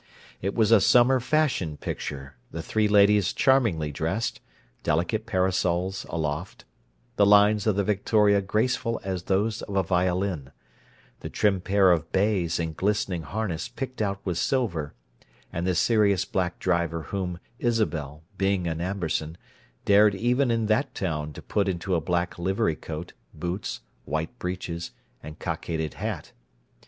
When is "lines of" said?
7.27-7.75